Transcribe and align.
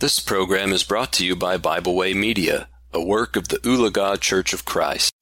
This 0.00 0.18
program 0.18 0.72
is 0.72 0.82
brought 0.82 1.12
to 1.12 1.26
you 1.26 1.36
by 1.36 1.58
Bible 1.58 1.94
Way 1.94 2.14
Media, 2.14 2.68
a 2.90 3.02
work 3.02 3.36
of 3.36 3.48
the 3.48 3.58
Ulaga 3.58 4.18
Church 4.18 4.54
of 4.54 4.64
Christ. 4.64 5.12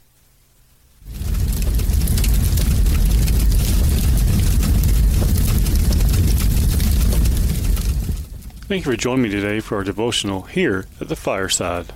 Thank 8.68 8.86
you 8.86 8.92
for 8.92 8.96
joining 8.96 9.22
me 9.24 9.30
today 9.30 9.58
for 9.58 9.78
our 9.78 9.82
devotional 9.82 10.42
here 10.42 10.86
at 11.00 11.08
the 11.08 11.16
fireside. 11.16 11.86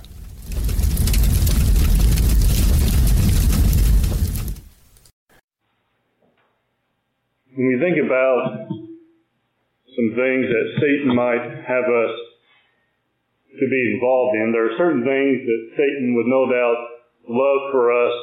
When 7.55 7.65
we 7.65 7.79
think 7.79 8.05
about 8.05 8.67
some 8.67 10.09
things 10.17 10.47
that 10.49 10.73
Satan 10.81 11.15
might 11.15 11.63
have 11.65 11.85
us 11.85 12.32
to 13.59 13.65
be 13.69 13.81
involved 13.93 14.35
in, 14.37 14.51
there 14.51 14.65
are 14.73 14.77
certain 14.77 15.05
things 15.05 15.45
that 15.45 15.61
Satan 15.77 16.17
would 16.17 16.25
no 16.25 16.49
doubt 16.49 16.79
love 17.29 17.61
for 17.71 17.93
us 17.93 18.15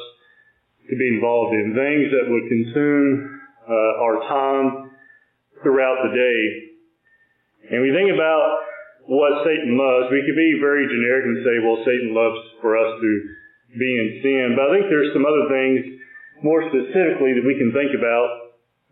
to 0.89 0.95
be 0.97 1.07
involved 1.07 1.55
in, 1.55 1.71
things 1.71 2.11
that 2.11 2.27
would 2.27 2.45
consume 2.51 3.39
uh, 3.63 4.03
our 4.03 4.17
time 4.27 4.91
throughout 5.63 6.03
the 6.03 6.11
day. 6.11 6.39
And 7.71 7.79
we 7.79 7.95
think 7.95 8.11
about 8.11 8.59
what 9.07 9.47
Satan 9.47 9.79
loves, 9.79 10.11
we 10.11 10.21
could 10.27 10.35
be 10.37 10.59
very 10.59 10.85
generic 10.85 11.25
and 11.25 11.39
say, 11.47 11.55
well, 11.63 11.79
Satan 11.87 12.11
loves 12.11 12.41
for 12.59 12.75
us 12.75 12.91
to 12.99 13.11
be 13.79 13.87
in 13.87 14.09
sin. 14.21 14.47
But 14.59 14.67
I 14.67 14.69
think 14.75 14.91
there's 14.91 15.15
some 15.15 15.25
other 15.25 15.47
things 15.47 16.01
more 16.43 16.67
specifically 16.67 17.37
that 17.39 17.45
we 17.45 17.55
can 17.55 17.71
think 17.71 17.95
about 17.95 18.51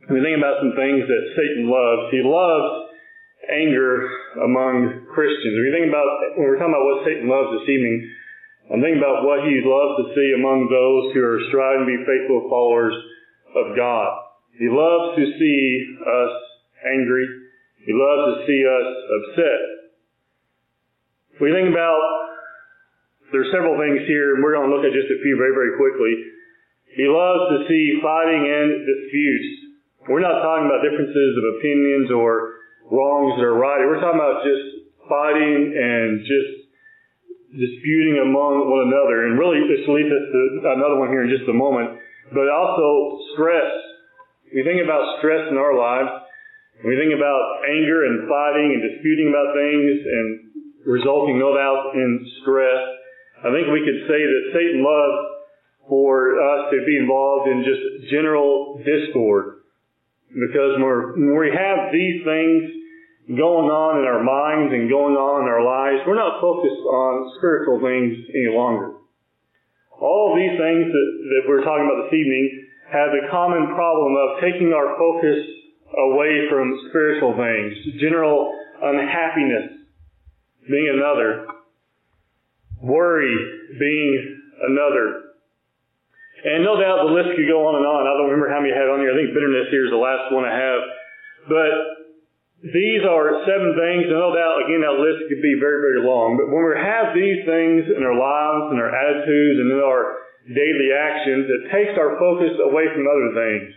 we 0.10 0.26
think 0.26 0.42
about 0.42 0.58
some 0.58 0.74
things 0.74 1.06
that 1.06 1.24
Satan 1.38 1.70
loves. 1.70 2.10
He 2.10 2.26
loves 2.26 2.89
anger 3.50 4.08
among 4.46 5.10
Christians. 5.10 5.54
If 5.58 5.64
you 5.66 5.74
think 5.74 5.90
about, 5.90 6.06
when 6.38 6.46
we're 6.46 6.62
talking 6.62 6.74
about 6.74 6.86
what 6.86 7.06
Satan 7.06 7.26
loves 7.26 7.50
this 7.58 7.68
evening, 7.70 7.98
I'm 8.70 8.82
thinking 8.86 9.02
about 9.02 9.26
what 9.26 9.50
he 9.50 9.66
loves 9.66 9.94
to 10.06 10.06
see 10.14 10.30
among 10.38 10.70
those 10.70 11.10
who 11.14 11.22
are 11.26 11.42
striving 11.50 11.90
to 11.90 11.90
be 11.90 12.06
faithful 12.06 12.46
followers 12.54 12.94
of 13.58 13.74
God. 13.74 14.14
He 14.62 14.70
loves 14.70 15.18
to 15.18 15.26
see 15.26 15.62
us 16.06 16.34
angry. 16.86 17.26
He 17.82 17.94
loves 17.98 18.38
to 18.38 18.38
see 18.46 18.62
us 18.62 18.90
upset. 19.18 19.60
We 21.42 21.50
think 21.50 21.74
about, 21.74 21.98
there's 23.32 23.50
several 23.50 23.80
things 23.80 24.06
here, 24.06 24.36
and 24.36 24.44
we're 24.44 24.54
going 24.54 24.70
to 24.70 24.76
look 24.76 24.86
at 24.86 24.94
just 24.94 25.10
a 25.10 25.18
few 25.24 25.34
very, 25.40 25.56
very 25.56 25.74
quickly. 25.80 26.14
He 26.94 27.10
loves 27.10 27.56
to 27.56 27.66
see 27.66 27.98
fighting 28.04 28.44
and 28.46 28.86
disputes. 28.86 29.50
We're 30.06 30.22
not 30.22 30.46
talking 30.46 30.70
about 30.70 30.86
differences 30.86 31.34
of 31.40 31.58
opinions 31.58 32.12
or 32.12 32.59
wrongs 32.90 33.38
that 33.38 33.46
are 33.46 33.58
right. 33.58 33.86
We're 33.86 34.02
talking 34.02 34.20
about 34.20 34.42
just 34.44 34.90
fighting 35.06 35.74
and 35.74 36.22
just 36.26 36.52
disputing 37.54 38.22
among 38.22 38.70
one 38.70 38.90
another. 38.90 39.26
And 39.26 39.38
really, 39.38 39.66
this 39.66 39.86
leads 39.90 40.10
us 40.10 40.26
to 40.30 40.40
another 40.78 41.02
one 41.02 41.10
here 41.10 41.26
in 41.26 41.34
just 41.34 41.50
a 41.50 41.54
moment. 41.54 41.98
But 42.30 42.50
also 42.50 43.18
stress. 43.34 43.70
We 44.54 44.62
think 44.66 44.82
about 44.82 45.22
stress 45.22 45.50
in 45.50 45.58
our 45.58 45.74
lives. 45.74 46.10
We 46.86 46.98
think 46.98 47.14
about 47.14 47.66
anger 47.66 48.06
and 48.06 48.30
fighting 48.30 48.70
and 48.78 48.82
disputing 48.86 49.30
about 49.30 49.54
things 49.58 49.94
and 50.06 50.28
resulting, 50.86 51.38
no 51.38 51.54
doubt, 51.54 51.94
in 51.94 52.26
stress. 52.42 52.82
I 53.46 53.50
think 53.52 53.70
we 53.70 53.86
could 53.86 54.08
say 54.08 54.22
that 54.22 54.44
Satan 54.54 54.82
loves 54.86 55.18
for 55.90 56.38
us 56.38 56.72
to 56.72 56.86
be 56.86 56.98
involved 56.98 57.50
in 57.50 57.66
just 57.66 58.12
general 58.12 58.82
discord. 58.86 59.66
Because 60.30 60.78
when 60.78 61.34
we 61.34 61.50
have 61.50 61.92
these 61.92 62.22
things 62.24 62.79
going 63.30 63.70
on 63.70 64.02
in 64.02 64.06
our 64.10 64.26
minds 64.26 64.74
and 64.74 64.90
going 64.90 65.14
on 65.14 65.46
in 65.46 65.50
our 65.50 65.62
lives, 65.62 66.02
we're 66.10 66.18
not 66.18 66.42
focused 66.42 66.82
on 66.82 67.30
spiritual 67.38 67.78
things 67.78 68.26
any 68.34 68.50
longer. 68.50 68.98
All 70.02 70.34
of 70.34 70.42
these 70.42 70.58
things 70.58 70.90
that, 70.90 71.10
that 71.30 71.44
we're 71.46 71.62
talking 71.62 71.86
about 71.86 72.10
this 72.10 72.18
evening 72.18 72.66
have 72.90 73.14
the 73.14 73.30
common 73.30 73.70
problem 73.78 74.18
of 74.18 74.42
taking 74.42 74.74
our 74.74 74.98
focus 74.98 75.46
away 75.94 76.50
from 76.50 76.74
spiritual 76.90 77.38
things. 77.38 78.02
General 78.02 78.50
unhappiness 78.82 79.78
being 80.66 80.90
another. 80.90 81.46
Worry 82.82 83.36
being 83.78 84.42
another. 84.66 85.30
And 86.50 86.64
no 86.64 86.80
doubt 86.82 87.06
the 87.06 87.14
list 87.14 87.36
could 87.36 87.46
go 87.46 87.68
on 87.68 87.78
and 87.78 87.86
on. 87.86 88.08
I 88.10 88.16
don't 88.18 88.32
remember 88.32 88.50
how 88.50 88.64
many 88.64 88.74
I 88.74 88.80
had 88.80 88.90
on 88.90 89.04
here. 89.04 89.12
I 89.12 89.18
think 89.22 89.36
bitterness 89.36 89.70
here 89.70 89.86
is 89.86 89.94
the 89.94 90.02
last 90.02 90.32
one 90.32 90.48
I 90.48 90.56
have. 90.56 90.82
But 91.52 91.99
these 92.60 93.04
are 93.08 93.48
seven 93.48 93.72
things, 93.72 94.12
and 94.12 94.20
no 94.20 94.36
doubt, 94.36 94.68
again, 94.68 94.84
that 94.84 95.00
list 95.00 95.32
could 95.32 95.40
be 95.40 95.56
very, 95.56 95.80
very 95.80 96.04
long. 96.04 96.36
But 96.36 96.52
when 96.52 96.60
we 96.60 96.76
have 96.76 97.16
these 97.16 97.48
things 97.48 97.88
in 97.88 98.04
our 98.04 98.20
lives 98.20 98.76
and 98.76 98.80
our 98.84 98.92
attitudes 98.92 99.64
and 99.64 99.72
in 99.72 99.80
our 99.80 100.28
daily 100.44 100.92
actions, 100.92 101.48
it 101.48 101.72
takes 101.72 101.96
our 101.96 102.20
focus 102.20 102.60
away 102.60 102.92
from 102.92 103.08
other 103.08 103.32
things. 103.32 103.72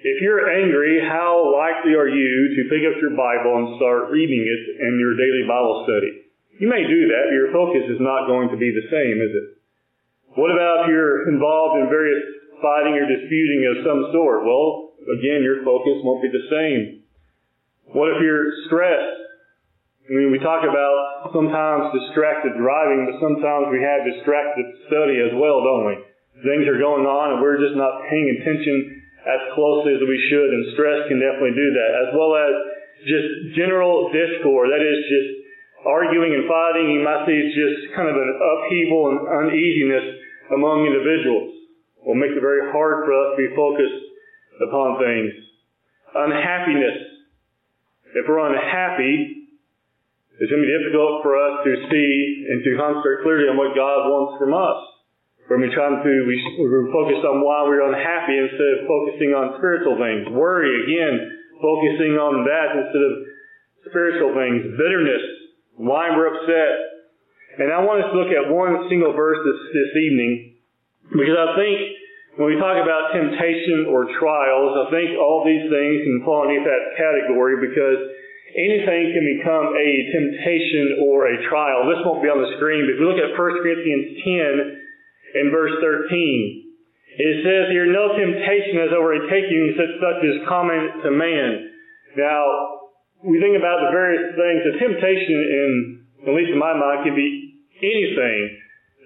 If 0.00 0.24
you're 0.24 0.48
angry, 0.48 0.96
how 1.04 1.52
likely 1.52 1.92
are 1.92 2.08
you 2.08 2.56
to 2.56 2.72
pick 2.72 2.88
up 2.88 2.96
your 3.04 3.12
Bible 3.12 3.52
and 3.60 3.76
start 3.76 4.08
reading 4.08 4.48
it 4.48 4.62
in 4.80 4.96
your 4.96 5.12
daily 5.12 5.44
Bible 5.44 5.84
study? 5.84 6.24
You 6.56 6.72
may 6.72 6.88
do 6.88 7.00
that, 7.12 7.28
but 7.28 7.36
your 7.36 7.52
focus 7.52 7.84
is 7.84 8.00
not 8.00 8.24
going 8.24 8.48
to 8.48 8.56
be 8.56 8.72
the 8.72 8.88
same, 8.88 9.20
is 9.20 9.32
it? 9.36 9.48
What 10.40 10.56
about 10.56 10.88
if 10.88 10.96
you're 10.96 11.28
involved 11.28 11.84
in 11.84 11.92
various 11.92 12.24
fighting 12.64 12.96
or 12.96 13.04
disputing 13.04 13.60
of 13.68 13.84
some 13.84 14.08
sort? 14.16 14.48
Well, 14.48 14.96
again, 15.20 15.44
your 15.44 15.60
focus 15.68 16.00
won't 16.00 16.24
be 16.24 16.32
the 16.32 16.48
same. 16.48 17.04
What 17.90 18.14
if 18.14 18.22
you're 18.22 18.50
stressed? 18.70 19.18
I 20.06 20.10
mean, 20.14 20.30
we 20.30 20.38
talk 20.42 20.62
about 20.62 21.30
sometimes 21.34 21.94
distracted 21.94 22.54
driving, 22.58 23.06
but 23.10 23.18
sometimes 23.22 23.70
we 23.70 23.82
have 23.82 24.06
distracted 24.06 24.66
study 24.90 25.22
as 25.22 25.34
well, 25.38 25.62
don't 25.62 25.86
we? 25.86 25.96
Things 26.42 26.66
are 26.66 26.78
going 26.78 27.06
on 27.06 27.34
and 27.34 27.38
we're 27.42 27.58
just 27.58 27.74
not 27.74 28.06
paying 28.10 28.26
attention 28.38 29.00
as 29.26 29.40
closely 29.52 29.92
as 29.94 30.02
we 30.02 30.18
should, 30.32 30.48
and 30.48 30.72
stress 30.72 31.04
can 31.10 31.20
definitely 31.20 31.52
do 31.52 31.68
that, 31.76 31.90
as 32.06 32.08
well 32.16 32.32
as 32.34 32.52
just 33.04 33.28
general 33.54 34.08
discord. 34.08 34.72
That 34.72 34.80
is 34.80 35.00
just 35.04 35.30
arguing 35.84 36.32
and 36.32 36.48
fighting. 36.48 36.94
You 36.94 37.04
might 37.04 37.28
see 37.28 37.36
it's 37.36 37.52
just 37.52 37.92
kind 37.92 38.08
of 38.08 38.16
an 38.16 38.32
upheaval 38.32 39.02
and 39.12 39.18
uneasiness 39.44 40.06
among 40.56 40.88
individuals 40.88 41.52
will 42.02 42.16
make 42.16 42.32
it 42.32 42.40
very 42.40 42.72
hard 42.72 43.04
for 43.04 43.12
us 43.12 43.28
to 43.34 43.38
be 43.44 43.50
focused 43.52 44.00
upon 44.64 44.98
things. 44.98 45.32
Unhappiness. 46.16 47.19
If 48.14 48.26
we're 48.26 48.42
unhappy, 48.42 49.46
it's 50.40 50.50
going 50.50 50.62
to 50.62 50.66
be 50.66 50.72
difficult 50.72 51.22
for 51.22 51.36
us 51.36 51.62
to 51.68 51.72
see 51.92 52.46
and 52.48 52.64
to 52.64 52.70
concentrate 52.80 53.22
clearly 53.22 53.46
on 53.46 53.60
what 53.60 53.76
God 53.76 54.08
wants 54.08 54.40
from 54.40 54.56
us. 54.56 54.80
When 55.52 55.66
we 55.66 55.68
trying 55.74 55.98
to, 55.98 56.12
we, 56.30 56.36
we're 56.62 56.88
focused 56.94 57.26
on 57.26 57.42
why 57.42 57.66
we're 57.66 57.82
unhappy 57.82 58.38
instead 58.38 58.70
of 58.80 58.86
focusing 58.86 59.34
on 59.34 59.58
spiritual 59.58 59.98
things. 59.98 60.30
Worry, 60.30 60.70
again, 60.86 61.14
focusing 61.58 62.16
on 62.16 62.46
that 62.46 62.68
instead 62.78 63.04
of 63.04 63.14
spiritual 63.90 64.30
things. 64.32 64.78
Bitterness, 64.78 65.24
why 65.74 66.14
we're 66.14 66.30
upset, 66.30 66.72
and 67.58 67.74
I 67.74 67.82
want 67.82 68.06
us 68.06 68.08
to 68.14 68.16
look 68.16 68.30
at 68.30 68.46
one 68.46 68.86
single 68.86 69.12
verse 69.12 69.42
this, 69.42 69.60
this 69.74 69.92
evening 69.98 70.50
because 71.10 71.34
I 71.34 71.58
think 71.58 71.76
when 72.40 72.56
we 72.56 72.56
talk 72.56 72.80
about 72.80 73.12
temptation 73.12 73.84
or 73.92 74.08
trials, 74.16 74.72
I 74.72 74.88
think 74.88 75.12
all 75.20 75.44
these 75.44 75.68
things 75.68 75.96
can 76.08 76.24
fall 76.24 76.48
underneath 76.48 76.64
that 76.64 76.96
category 76.96 77.60
because 77.60 78.00
anything 78.56 79.12
can 79.12 79.24
become 79.36 79.76
a 79.76 79.90
temptation 80.08 81.04
or 81.04 81.28
a 81.28 81.36
trial. 81.52 81.84
This 81.84 82.00
won't 82.00 82.24
be 82.24 82.32
on 82.32 82.40
the 82.40 82.56
screen, 82.56 82.88
but 82.88 82.96
if 82.96 82.98
we 83.04 83.04
look 83.12 83.20
at 83.20 83.36
1 83.36 83.36
Corinthians 83.36 84.24
10 84.24 85.36
in 85.36 85.52
verse 85.52 85.84
13, 85.84 87.20
it 87.20 87.44
says 87.44 87.68
here, 87.76 87.92
no 87.92 88.16
temptation 88.16 88.88
has 88.88 88.92
overtaken 88.96 89.52
you 89.52 89.76
such, 89.76 90.00
such 90.00 90.24
as 90.24 90.40
common 90.48 90.80
to 91.04 91.12
man. 91.12 91.76
Now, 92.16 92.40
we 93.20 93.36
think 93.36 93.60
about 93.60 93.84
the 93.84 93.92
various 93.92 94.32
things. 94.32 94.64
The 94.64 94.80
temptation 94.80 95.36
in, 95.44 95.70
at 96.24 96.32
least 96.32 96.56
in 96.56 96.58
my 96.58 96.72
mind, 96.72 97.04
can 97.04 97.12
be 97.12 97.60
anything 97.84 98.40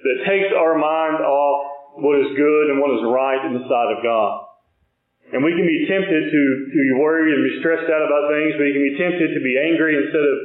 that 0.06 0.22
takes 0.22 0.54
our 0.54 0.78
mind 0.78 1.18
off 1.18 1.73
what 1.98 2.18
is 2.18 2.34
good 2.34 2.74
and 2.74 2.82
what 2.82 2.90
is 2.98 3.02
right 3.06 3.42
in 3.46 3.54
the 3.54 3.64
sight 3.66 3.90
of 3.94 4.02
God. 4.02 4.44
And 5.32 5.42
we 5.42 5.54
can 5.56 5.66
be 5.66 5.88
tempted 5.88 6.22
to, 6.30 6.42
to 6.70 6.78
be 6.78 6.92
worried 7.00 7.32
and 7.32 7.42
be 7.42 7.58
stressed 7.58 7.90
out 7.90 8.04
about 8.06 8.30
things. 8.30 8.54
We 8.54 8.74
can 8.74 8.84
be 8.84 8.96
tempted 8.98 9.28
to 9.34 9.42
be 9.42 9.58
angry 9.58 9.98
instead 9.98 10.22
of 10.22 10.36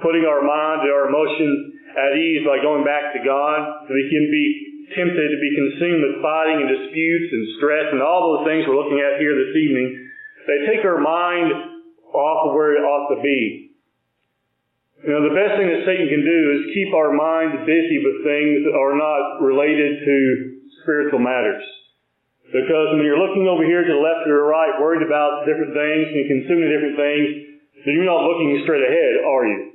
putting 0.00 0.24
our 0.24 0.40
mind 0.40 0.86
and 0.86 0.92
our 0.92 1.12
emotions 1.12 1.76
at 1.92 2.16
ease 2.16 2.46
by 2.46 2.62
going 2.62 2.86
back 2.86 3.12
to 3.14 3.20
God. 3.20 3.88
We 3.90 4.06
can 4.08 4.30
be 4.30 4.46
tempted 4.96 5.28
to 5.28 5.38
be 5.40 5.52
consumed 5.52 6.00
with 6.04 6.14
fighting 6.22 6.62
and 6.62 6.70
disputes 6.70 7.28
and 7.32 7.42
stress 7.58 7.86
and 7.90 8.00
all 8.04 8.38
those 8.38 8.44
things 8.48 8.64
we're 8.64 8.78
looking 8.78 9.00
at 9.00 9.18
here 9.18 9.34
this 9.34 9.56
evening. 9.56 9.88
They 10.46 10.58
take 10.68 10.82
our 10.84 11.00
mind 11.00 11.52
off 12.12 12.48
of 12.48 12.54
where 12.54 12.76
it 12.76 12.84
ought 12.84 13.12
to 13.16 13.20
be. 13.20 13.72
You 15.04 15.12
know, 15.12 15.28
the 15.28 15.36
best 15.36 15.60
thing 15.60 15.68
that 15.68 15.84
Satan 15.84 16.08
can 16.08 16.24
do 16.24 16.40
is 16.56 16.72
keep 16.72 16.96
our 16.96 17.12
minds 17.12 17.60
busy 17.68 18.00
with 18.00 18.24
things 18.24 18.64
that 18.64 18.72
are 18.72 18.96
not 18.96 19.44
related 19.44 20.00
to 20.00 20.16
spiritual 20.84 21.18
matters. 21.18 21.64
Because 22.52 22.94
when 22.94 23.02
you're 23.02 23.18
looking 23.18 23.48
over 23.48 23.64
here 23.64 23.82
to 23.82 23.92
the 23.92 24.04
left 24.04 24.28
or 24.28 24.38
the 24.38 24.46
right, 24.46 24.78
worried 24.78 25.02
about 25.02 25.48
different 25.48 25.74
things 25.74 26.06
and 26.12 26.22
consuming 26.28 26.70
different 26.70 26.94
things, 27.00 27.26
then 27.82 27.98
you're 27.98 28.06
not 28.06 28.22
looking 28.28 28.62
straight 28.62 28.84
ahead, 28.84 29.24
are 29.26 29.44
you? 29.48 29.74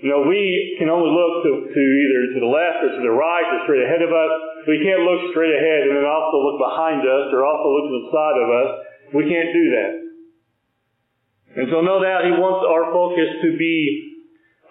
You 0.00 0.08
know, 0.08 0.24
we 0.24 0.76
can 0.80 0.88
only 0.88 1.12
look 1.12 1.44
to, 1.44 1.52
to 1.68 1.82
either 1.82 2.20
to 2.32 2.38
the 2.40 2.48
left 2.48 2.80
or 2.88 2.90
to 2.96 3.02
the 3.04 3.12
right 3.12 3.44
or 3.52 3.58
straight 3.68 3.84
ahead 3.84 4.00
of 4.00 4.08
us. 4.08 4.32
We 4.64 4.80
can't 4.80 5.04
look 5.04 5.28
straight 5.36 5.52
ahead 5.52 5.88
and 5.88 5.92
then 5.92 6.08
also 6.08 6.40
look 6.40 6.56
behind 6.56 7.04
us 7.04 7.28
or 7.36 7.44
also 7.44 7.68
look 7.68 7.86
to 7.90 7.96
the 8.00 8.08
side 8.08 8.38
of 8.40 8.48
us. 8.48 8.70
We 9.12 9.24
can't 9.28 9.52
do 9.52 9.64
that. 9.76 9.92
And 11.60 11.66
so 11.68 11.82
no 11.82 12.00
doubt 12.00 12.30
he 12.30 12.32
wants 12.32 12.64
our 12.64 12.94
focus 12.94 13.28
to 13.44 13.58
be 13.58 13.76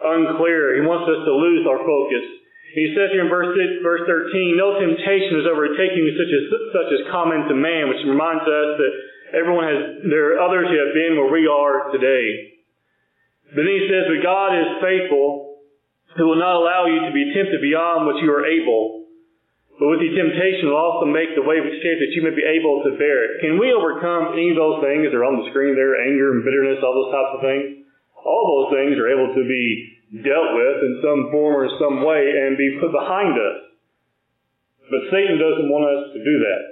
unclear. 0.01 0.79
He 0.79 0.83
wants 0.87 1.05
us 1.11 1.21
to 1.27 1.33
lose 1.35 1.67
our 1.67 1.83
focus. 1.83 2.38
He 2.73 2.93
says 2.93 3.09
here 3.09 3.25
in 3.25 3.33
verse, 3.33 3.49
verse 3.81 4.05
13, 4.05 4.53
no 4.53 4.77
temptation 4.77 5.41
is 5.41 5.49
overtaking 5.49 6.05
you 6.05 6.13
such 6.13 6.29
as, 6.29 6.43
such 6.69 6.89
as 6.93 7.01
common 7.09 7.49
to 7.49 7.55
man, 7.57 7.89
which 7.89 8.05
reminds 8.05 8.45
us 8.45 8.69
that 8.77 8.93
everyone 9.33 9.65
has, 9.65 9.79
there 10.05 10.37
are 10.37 10.45
others 10.45 10.69
who 10.69 10.77
have 10.77 10.93
been 10.93 11.17
where 11.17 11.33
we 11.33 11.49
are 11.49 11.89
today. 11.89 12.61
But 13.49 13.65
then 13.65 13.73
he 13.73 13.89
says, 13.89 14.05
But 14.05 14.21
God 14.21 14.53
is 14.53 14.69
faithful, 14.85 15.65
who 16.13 16.29
will 16.29 16.41
not 16.41 16.61
allow 16.61 16.85
you 16.85 17.09
to 17.09 17.13
be 17.13 17.33
tempted 17.33 17.57
beyond 17.57 18.05
what 18.05 18.21
you 18.21 18.29
are 18.29 18.45
able. 18.45 19.09
But 19.81 19.95
with 19.95 20.03
the 20.05 20.13
temptation 20.13 20.69
will 20.69 20.77
also 20.77 21.09
make 21.09 21.33
the 21.33 21.45
way 21.45 21.57
of 21.57 21.65
escape 21.65 22.03
that 22.03 22.13
you 22.13 22.21
may 22.21 22.35
be 22.35 22.45
able 22.45 22.83
to 22.85 22.99
bear 22.99 23.25
it. 23.25 23.41
Can 23.41 23.57
we 23.57 23.73
overcome 23.73 24.35
any 24.37 24.53
of 24.53 24.59
those 24.59 24.83
things 24.83 25.09
that 25.09 25.15
are 25.17 25.25
on 25.25 25.41
the 25.41 25.49
screen 25.49 25.73
there, 25.73 25.97
anger 26.05 26.35
and 26.35 26.43
bitterness, 26.45 26.83
all 26.83 26.93
those 26.93 27.15
types 27.15 27.33
of 27.33 27.41
things? 27.41 27.65
All 28.19 28.43
those 28.45 28.77
things 28.77 28.99
are 28.99 29.07
able 29.07 29.31
to 29.33 29.43
be 29.47 29.98
dealt 30.09 30.51
with 30.57 30.77
in 30.81 30.93
some 31.05 31.29
form 31.29 31.53
or 31.53 31.69
some 31.77 32.01
way 32.01 32.25
and 32.25 32.57
be 32.57 32.81
put 32.81 32.89
behind 32.89 33.37
us. 33.37 33.57
But 34.89 35.13
Satan 35.13 35.37
doesn't 35.37 35.69
want 35.69 35.85
us 35.85 36.03
to 36.17 36.19
do 36.19 36.35
that. 36.49 36.63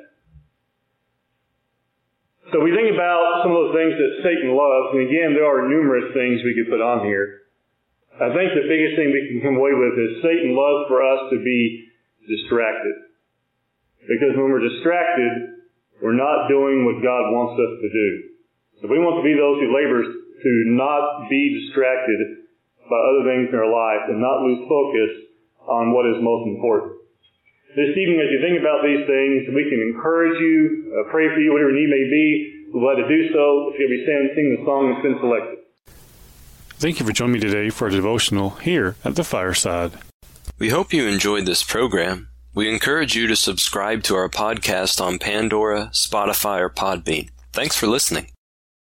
So 2.50 2.64
we 2.64 2.74
think 2.74 2.90
about 2.96 3.44
some 3.44 3.54
of 3.54 3.70
those 3.70 3.76
things 3.78 3.94
that 3.94 4.24
Satan 4.24 4.56
loves, 4.56 4.96
and 4.96 5.06
again, 5.06 5.36
there 5.36 5.46
are 5.46 5.68
numerous 5.68 6.16
things 6.16 6.42
we 6.42 6.56
could 6.56 6.72
put 6.72 6.82
on 6.82 7.06
here. 7.06 7.46
I 8.18 8.34
think 8.34 8.56
the 8.58 8.66
biggest 8.66 8.98
thing 8.98 9.14
we 9.14 9.30
can 9.30 9.44
come 9.46 9.60
away 9.62 9.76
with 9.78 9.94
is 10.00 10.24
Satan 10.26 10.58
loves 10.58 10.90
for 10.90 11.04
us 11.06 11.30
to 11.30 11.38
be 11.44 11.92
distracted. 12.26 12.96
Because 14.08 14.34
when 14.34 14.50
we're 14.50 14.64
distracted, 14.64 15.62
we're 16.02 16.18
not 16.18 16.48
doing 16.48 16.88
what 16.88 17.04
God 17.04 17.30
wants 17.36 17.60
us 17.60 17.74
to 17.84 17.90
do. 17.92 18.10
So 18.82 18.84
we 18.90 18.98
want 18.98 19.22
to 19.22 19.26
be 19.28 19.36
those 19.36 19.62
who 19.62 19.70
labor 19.70 20.02
to 20.02 20.52
not 20.74 21.30
be 21.30 21.62
distracted 21.62 22.37
by 22.90 22.98
other 22.98 23.24
things 23.28 23.52
in 23.52 23.58
our 23.60 23.70
life 23.70 24.08
and 24.10 24.20
not 24.20 24.44
lose 24.44 24.64
focus 24.68 25.12
on 25.68 25.92
what 25.92 26.08
is 26.08 26.18
most 26.24 26.48
important. 26.48 26.98
This 27.76 27.94
evening, 27.94 28.24
as 28.24 28.32
you 28.32 28.40
think 28.42 28.58
about 28.60 28.82
these 28.82 29.06
things, 29.06 29.54
we 29.54 29.70
can 29.70 29.80
encourage 29.94 30.40
you, 30.40 30.92
uh, 30.98 31.12
pray 31.12 31.30
for 31.30 31.40
you, 31.40 31.54
whatever 31.54 31.72
need 31.72 31.92
may 31.92 32.10
be. 32.10 32.72
We're 32.74 32.82
glad 32.82 33.04
to 33.04 33.08
do 33.08 33.32
so. 33.34 33.72
If 33.72 33.80
you'll 33.80 33.92
be 33.92 34.04
standing, 34.04 34.32
sing 34.34 34.58
the 34.58 34.66
song 34.66 34.92
that's 34.92 35.04
been 35.04 35.20
selected. 35.20 35.60
Thank 36.80 37.00
you 37.00 37.06
for 37.06 37.12
joining 37.12 37.34
me 37.34 37.40
today 37.40 37.70
for 37.70 37.88
a 37.88 37.92
devotional 37.92 38.52
here 38.62 38.96
at 39.04 39.16
the 39.16 39.24
fireside. 39.24 39.94
We 40.60 40.70
hope 40.70 40.94
you 40.94 41.08
enjoyed 41.08 41.46
this 41.46 41.64
program. 41.64 42.30
We 42.54 42.72
encourage 42.74 43.16
you 43.16 43.28
to 43.28 43.36
subscribe 43.36 44.04
to 44.04 44.16
our 44.16 44.30
podcast 44.30 45.00
on 45.00 45.20
Pandora, 45.20 45.92
Spotify, 45.94 46.60
or 46.60 46.70
Podbean. 46.70 47.30
Thanks 47.54 47.78
for 47.78 47.88
listening. 47.88 48.32